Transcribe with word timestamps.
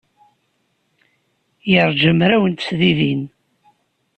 Yeṛja 1.71 2.11
mraw 2.19 2.43
n 2.47 2.53
tesdidin. 2.53 3.21